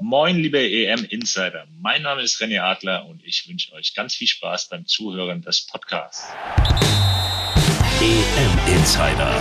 [0.00, 1.66] Moin, liebe EM-Insider.
[1.80, 5.66] Mein Name ist René Adler und ich wünsche euch ganz viel Spaß beim Zuhören des
[5.66, 6.24] Podcasts.
[8.00, 9.34] EM-Insider,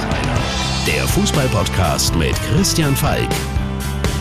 [0.87, 3.29] der Fußball-Podcast mit Christian Falk.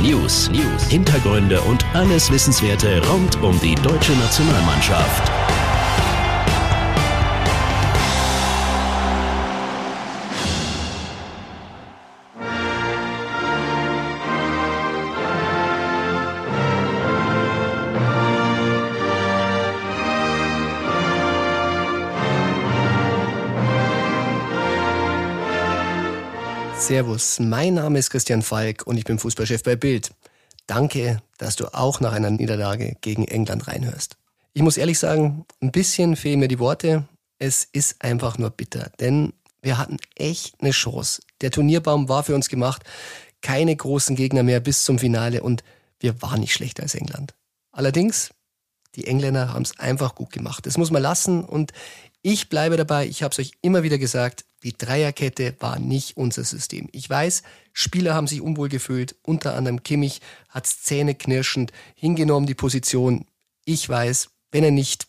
[0.03, 5.66] News, News, Hintergründe und alles Wissenswerte rund um die deutsche Nationalmannschaft.
[26.87, 30.13] Servus, mein Name ist Christian Falk und ich bin Fußballchef bei Bild.
[30.69, 34.17] Danke, dass du auch nach einer Niederlage gegen England reinhörst.
[34.53, 37.09] Ich muss ehrlich sagen, ein bisschen fehlen mir die Worte.
[37.41, 39.33] Es ist einfach nur bitter, denn
[39.63, 41.23] wir hatten echt eine Chance.
[41.41, 42.85] Der Turnierbaum war für uns gemacht.
[43.43, 45.65] Keine großen Gegner mehr bis zum Finale und
[45.99, 47.35] wir waren nicht schlechter als England.
[47.73, 48.31] Allerdings,
[48.95, 50.67] die Engländer haben es einfach gut gemacht.
[50.67, 51.73] Das muss man lassen und
[52.29, 56.43] ich bleibe dabei, ich habe es euch immer wieder gesagt, die Dreierkette war nicht unser
[56.43, 56.89] System.
[56.91, 63.27] Ich weiß, Spieler haben sich unwohl gefühlt, unter anderem Kimmich hat zähneknirschend hingenommen, die Position.
[63.65, 65.07] Ich weiß, wenn er nicht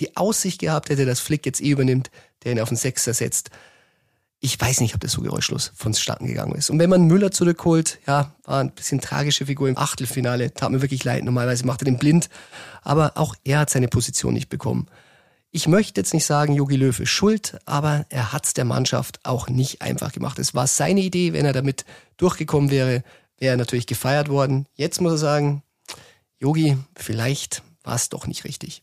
[0.00, 2.10] die Aussicht gehabt hätte, dass Flick jetzt eh übernimmt,
[2.42, 3.50] der ihn auf den Sechser setzt,
[4.40, 6.68] ich weiß nicht, ob das so geräuschlos vonstatten gegangen ist.
[6.68, 10.82] Und wenn man Müller zurückholt, ja, war ein bisschen tragische Figur im Achtelfinale, tat mir
[10.82, 11.22] wirklich leid.
[11.22, 12.28] Normalerweise macht er den blind,
[12.82, 14.88] aber auch er hat seine Position nicht bekommen.
[15.56, 19.20] Ich möchte jetzt nicht sagen, Jogi Löw ist schuld, aber er hat es der Mannschaft
[19.22, 20.40] auch nicht einfach gemacht.
[20.40, 21.84] Es war seine Idee, wenn er damit
[22.16, 23.04] durchgekommen wäre,
[23.38, 24.66] wäre er natürlich gefeiert worden.
[24.74, 25.62] Jetzt muss er sagen,
[26.40, 28.82] Yogi, vielleicht war es doch nicht richtig.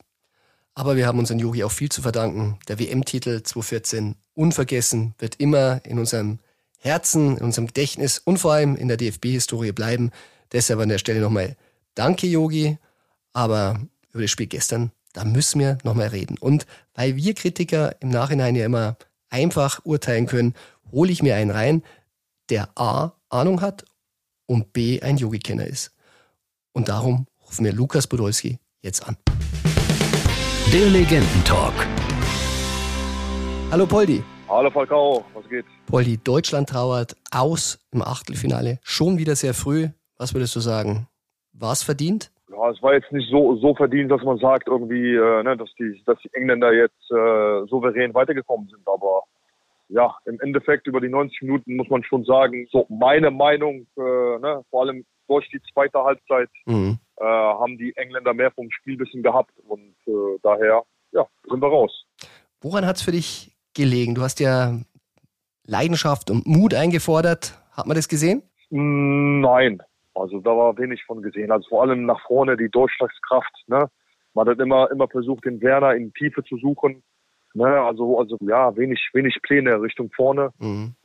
[0.73, 2.57] Aber wir haben unseren Yogi auch viel zu verdanken.
[2.69, 6.39] Der WM-Titel 2014 unvergessen, wird immer in unserem
[6.77, 10.11] Herzen, in unserem Gedächtnis und vor allem in der DFB-Historie bleiben.
[10.53, 11.57] Deshalb an der Stelle nochmal
[11.95, 12.77] Danke, Yogi.
[13.33, 13.81] Aber
[14.13, 16.37] über das Spiel gestern da müssen wir nochmal reden.
[16.37, 18.97] Und weil wir Kritiker im Nachhinein ja immer
[19.29, 20.53] einfach urteilen können,
[20.91, 21.83] hole ich mir einen rein,
[22.49, 23.85] der A, Ahnung hat
[24.45, 25.91] und B, ein Yogi-Kenner ist.
[26.73, 29.17] Und darum rufen wir Lukas Podolski jetzt an.
[30.71, 31.73] Der Legendentalk.
[33.71, 34.23] Hallo Poldi.
[34.49, 35.65] Hallo Falcao, was geht?
[35.85, 38.79] Poldi, Deutschland trauert aus im Achtelfinale.
[38.83, 39.89] Schon wieder sehr früh.
[40.17, 41.07] Was würdest du sagen?
[41.53, 42.31] War es verdient?
[42.51, 45.69] Ja, es war jetzt nicht so, so verdient, dass man sagt irgendwie, äh, ne, dass
[45.79, 48.85] die, dass die Engländer jetzt äh, souverän weitergekommen sind.
[48.85, 49.23] Aber
[49.89, 54.01] ja, im Endeffekt über die 90 Minuten muss man schon sagen, so meine Meinung, äh,
[54.39, 56.97] ne, vor allem durch die zweite Halbzeit mhm.
[57.17, 62.05] äh, haben die Engländer mehr vom Spielwissen gehabt und äh, daher, ja, sind wir raus.
[62.61, 64.15] Woran hat es für dich gelegen?
[64.15, 64.77] Du hast ja
[65.65, 67.57] Leidenschaft und Mut eingefordert.
[67.71, 68.43] Hat man das gesehen?
[68.69, 69.81] Nein,
[70.13, 71.51] also da war wenig von gesehen.
[71.51, 73.63] Also vor allem nach vorne die Durchschlagskraft.
[73.67, 73.87] Ne?
[74.33, 77.03] Man hat immer immer versucht, den Werner in Tiefe zu suchen.
[77.53, 77.65] Ne?
[77.65, 80.51] Also also ja wenig wenig Pläne Richtung vorne.
[80.59, 80.95] Mhm.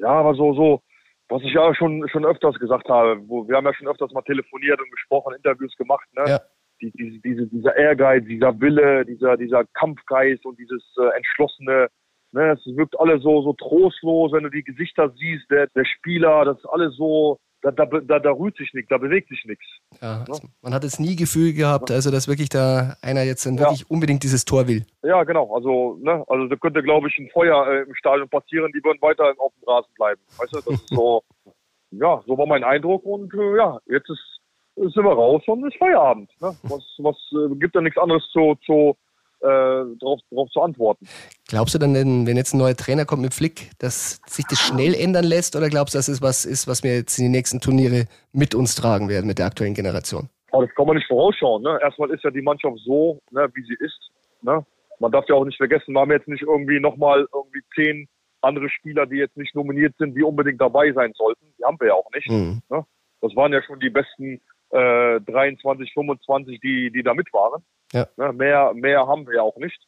[0.00, 0.82] Ja, aber so so
[1.28, 3.20] was ich ja schon schon öfters gesagt habe.
[3.28, 6.06] Wo wir haben ja schon öfters mal telefoniert und gesprochen, Interviews gemacht.
[6.16, 6.24] Ne?
[6.26, 6.40] Ja.
[6.82, 11.88] Die, diese, diese, dieser Ehrgeiz, dieser Wille, dieser dieser Kampfgeist und dieses äh, entschlossene
[12.34, 16.44] Ne, es wirkt alles so, so trostlos, wenn du die Gesichter siehst, der, der Spieler,
[16.44, 19.64] das ist alles so, da, da, da, da rührt sich nichts, da bewegt sich nichts.
[20.02, 20.34] Ja, ja?
[20.60, 23.86] Man hat jetzt nie Gefühl gehabt, also dass wirklich da einer jetzt dann wirklich ja.
[23.88, 24.84] unbedingt dieses Tor will.
[25.02, 25.54] Ja, genau.
[25.54, 29.00] Also, ne, also da könnte, glaube ich, ein Feuer äh, im Stadion passieren, die würden
[29.00, 30.20] weiter auf dem Rasen bleiben.
[30.36, 31.22] Weißt du, das ist so,
[31.90, 34.40] ja, so war mein Eindruck und äh, ja, jetzt ist,
[34.76, 36.30] sind wir raus und ist Feierabend.
[36.40, 36.54] Ne?
[36.64, 38.96] Was, was äh, gibt da nichts anderes zu, zu
[39.44, 41.06] äh, darauf, zu antworten.
[41.48, 44.94] Glaubst du dann, wenn jetzt ein neuer Trainer kommt mit Flick, dass sich das schnell
[44.94, 47.60] ändern lässt oder glaubst du, dass es was ist, was wir jetzt in die nächsten
[47.60, 50.28] Turniere mit uns tragen werden, mit der aktuellen Generation?
[50.50, 51.62] Aber das kann man nicht vorausschauen.
[51.62, 51.78] Ne?
[51.82, 53.98] Erstmal ist ja die Mannschaft so, ne, wie sie ist.
[54.40, 54.64] Ne?
[54.98, 58.08] Man darf ja auch nicht vergessen, wir haben jetzt nicht irgendwie nochmal irgendwie zehn
[58.40, 61.44] andere Spieler, die jetzt nicht nominiert sind, die unbedingt dabei sein sollten.
[61.58, 62.30] Die haben wir ja auch nicht.
[62.30, 62.62] Mhm.
[62.70, 62.84] Ne?
[63.20, 64.40] Das waren ja schon die besten
[64.74, 67.62] äh, 23, 25, die, die da mit waren.
[67.92, 68.06] Ja.
[68.16, 69.80] Ne, mehr, mehr haben wir ja auch nicht.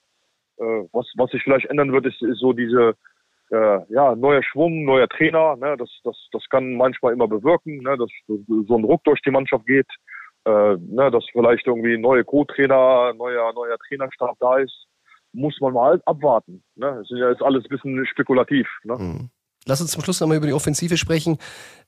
[0.59, 2.95] Äh, was, was sich vielleicht ändern wird, ist, ist so diese,
[3.51, 5.57] äh, ja, neuer Schwung, neuer Trainer.
[5.57, 9.31] Ne, das, das, das kann manchmal immer bewirken, ne, dass so ein Ruck durch die
[9.31, 9.89] Mannschaft geht.
[10.45, 14.87] Äh, ne, dass vielleicht irgendwie neue Co-Trainer, neuer, neuer Trainerstab da ist.
[15.33, 16.63] Muss man mal abwarten.
[16.77, 16.95] Ne?
[16.99, 18.69] Das ist ja jetzt alles ein bisschen spekulativ.
[18.85, 18.95] Ne?
[18.95, 19.31] Mhm.
[19.67, 21.39] Lass uns zum Schluss nochmal über die Offensive sprechen.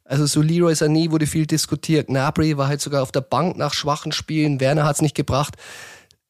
[0.05, 2.09] Also so Leroy Sané wurde viel diskutiert.
[2.09, 4.61] Gnabry war halt sogar auf der Bank nach schwachen Spielen.
[4.61, 5.57] Werner hat es nicht gebracht.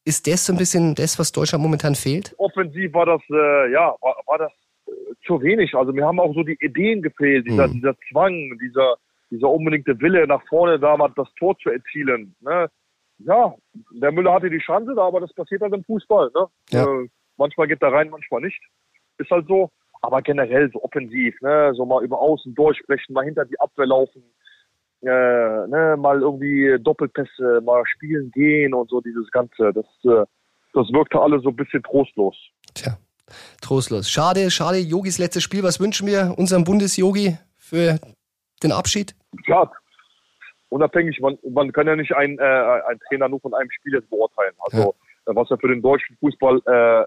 [0.05, 2.35] Ist das so ein bisschen das, was Deutschland momentan fehlt?
[2.37, 4.51] Offensiv war das, äh, ja, war, war das
[4.87, 4.91] äh,
[5.25, 5.73] zu wenig.
[5.75, 7.73] Also mir haben auch so die Ideen gefehlt, dieser, mhm.
[7.73, 8.95] dieser Zwang, dieser,
[9.31, 12.35] dieser unbedingte Wille nach vorne da mal das Tor zu erzielen.
[12.41, 12.69] Ne?
[13.19, 13.53] Ja,
[13.91, 16.31] der Müller hatte die Chance da, aber das passiert halt im Fußball.
[16.33, 16.47] Ne?
[16.71, 16.83] Ja.
[16.83, 17.07] Äh,
[17.37, 18.61] manchmal geht er rein, manchmal nicht.
[19.17, 19.71] Ist halt so.
[20.01, 21.73] Aber generell so offensiv, ne?
[21.75, 24.23] so mal über außen durchbrechen, mal hinter die Abwehr laufen,
[25.01, 25.95] äh, ne?
[25.97, 29.73] mal irgendwie Doppelpässe, mal spielen gehen und so dieses Ganze.
[29.73, 30.25] Das, äh,
[30.73, 32.35] das wirkte alles so ein bisschen trostlos.
[32.73, 32.97] Tja,
[33.61, 34.09] trostlos.
[34.09, 35.63] Schade, schade, Yogis letztes Spiel.
[35.63, 37.99] Was wünschen wir unserem Bundesyogi für
[38.63, 39.15] den Abschied?
[39.47, 39.69] Ja,
[40.69, 44.09] unabhängig, man, man kann ja nicht einen, äh, einen Trainer nur von einem Spiel jetzt
[44.09, 44.53] beurteilen.
[44.59, 44.95] Also
[45.27, 45.35] ja.
[45.35, 46.61] was er für den deutschen Fußball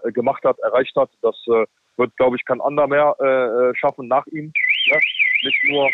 [0.05, 1.65] äh, gemacht hat, erreicht hat, das äh,
[1.97, 4.51] wird, glaube ich, kein anderer mehr äh, äh, schaffen nach ihm.
[4.85, 4.97] Ja?
[5.43, 5.89] Nicht nur,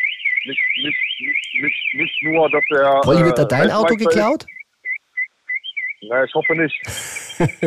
[0.46, 3.08] nicht, nicht, nicht, nicht, nicht nur, dass er.
[3.08, 4.44] Olli, wird da dein Auto geklaut?
[4.44, 6.10] Ist.
[6.10, 6.82] Na, ich hoffe nicht.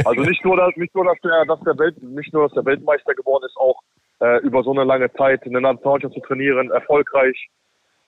[0.04, 2.66] Also nicht nur, dass, nicht nur, dass der, dass der Welt, nicht nur, dass der
[2.66, 3.80] Weltmeister geworden ist, auch
[4.20, 7.48] äh, über so eine lange Zeit eine Nationalmannschaft zu trainieren, erfolgreich,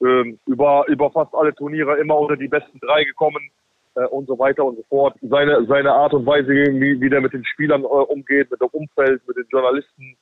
[0.03, 3.51] ähm, über, über fast alle Turniere immer unter die besten drei gekommen
[3.95, 5.17] äh, und so weiter und so fort.
[5.23, 8.69] Seine, seine Art und Weise, wie, wie der mit den Spielern äh, umgeht, mit dem
[8.73, 10.17] Umfeld, mit den Journalisten,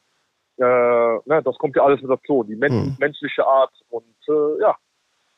[0.58, 2.44] äh, ne, das kommt ja alles mit dazu.
[2.44, 2.96] Die men hm.
[2.98, 4.76] menschliche Art und äh, ja,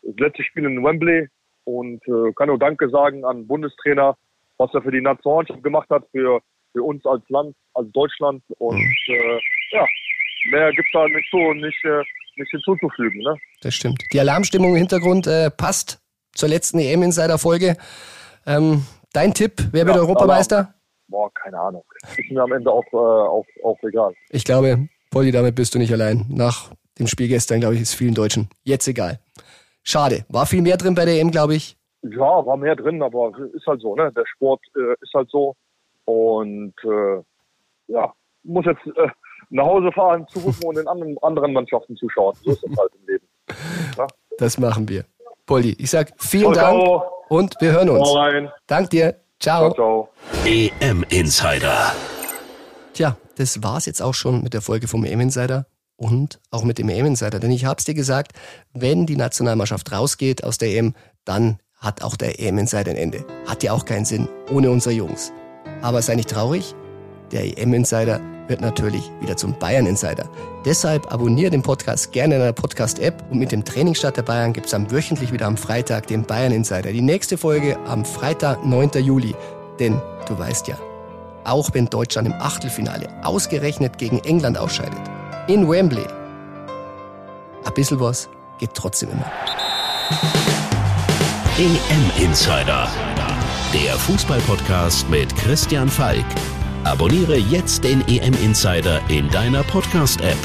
[0.02, 1.28] das letzte Spiel in Wembley
[1.64, 4.16] und äh, kann nur Danke sagen an Bundestrainer,
[4.58, 6.40] was er für die Nationalmannschaft gemacht hat, für,
[6.72, 9.38] für uns als Land, als Deutschland und äh,
[9.70, 9.86] ja,
[10.50, 12.02] mehr gibt's da nicht so nicht, äh,
[12.36, 13.22] nicht hinzuzufügen.
[13.22, 13.36] Ne?
[13.62, 14.02] Das stimmt.
[14.12, 16.03] Die Alarmstimmung im Hintergrund äh, passt
[16.34, 17.76] zur letzten EM-Insider-Folge.
[18.46, 20.74] Ähm, dein Tipp, wer wird Europameister?
[21.08, 21.84] Boah, keine Ahnung.
[22.16, 24.14] Ist mir am Ende auch, äh, auch, auch egal.
[24.30, 26.26] Ich glaube, Polly, damit bist du nicht allein.
[26.28, 29.20] Nach dem Spiel gestern, glaube ich, ist vielen Deutschen jetzt egal.
[29.82, 30.24] Schade.
[30.28, 31.76] War viel mehr drin bei der EM, glaube ich.
[32.02, 34.12] Ja, war mehr drin, aber ist halt so, ne?
[34.12, 35.54] Der Sport äh, ist halt so.
[36.04, 37.22] Und äh,
[37.86, 39.08] ja, muss jetzt äh,
[39.50, 42.34] nach Hause fahren, zugucken und den anderen, anderen Mannschaften zuschauen.
[42.42, 43.26] So ist es halt im Leben.
[43.96, 44.08] Ja?
[44.38, 45.04] Das machen wir.
[45.46, 47.02] Polly, ich sag vielen ciao, Dank ciao.
[47.28, 48.14] und wir hören uns.
[48.14, 48.50] Rein.
[48.66, 49.20] Dank dir.
[49.40, 49.72] Ciao.
[49.72, 50.08] ciao, ciao.
[50.46, 51.92] EM Insider.
[52.94, 56.78] Tja, das war's jetzt auch schon mit der Folge vom EM Insider und auch mit
[56.78, 57.40] dem EM Insider.
[57.40, 58.32] Denn ich hab's dir gesagt,
[58.72, 60.94] wenn die Nationalmannschaft rausgeht aus der EM,
[61.24, 63.24] dann hat auch der EM-Insider ein Ende.
[63.46, 65.32] Hat ja auch keinen Sinn ohne unsere Jungs.
[65.82, 66.74] Aber sei nicht traurig,
[67.30, 70.28] der EM-Insider wird natürlich wieder zum Bayern-Insider.
[70.64, 74.66] Deshalb abonniere den Podcast gerne in einer Podcast-App und mit dem Trainingsstart der Bayern gibt
[74.66, 76.92] es dann wöchentlich wieder am Freitag den Bayern-Insider.
[76.92, 78.90] Die nächste Folge am Freitag, 9.
[79.02, 79.34] Juli.
[79.78, 80.78] Denn du weißt ja,
[81.44, 85.00] auch wenn Deutschland im Achtelfinale ausgerechnet gegen England ausscheidet,
[85.48, 86.06] in Wembley,
[87.64, 89.30] ein bisschen was geht trotzdem immer.
[91.58, 92.88] EM Insider,
[93.72, 96.24] der Fußballpodcast mit Christian Falk.
[96.84, 100.36] Abonniere jetzt den EM Insider in deiner Podcast-App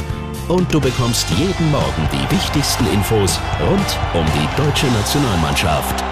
[0.47, 6.03] und du bekommst jeden Morgen die wichtigsten Infos rund um die deutsche Nationalmannschaft.